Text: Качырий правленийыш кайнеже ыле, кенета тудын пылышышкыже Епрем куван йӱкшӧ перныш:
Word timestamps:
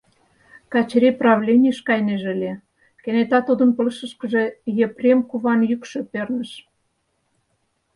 Качырий 0.71 1.15
правленийыш 1.21 1.79
кайнеже 1.87 2.27
ыле, 2.35 2.53
кенета 3.03 3.39
тудын 3.47 3.69
пылышышкыже 3.75 4.43
Епрем 4.85 5.19
куван 5.29 5.59
йӱкшӧ 5.69 5.99
перныш: 6.11 6.51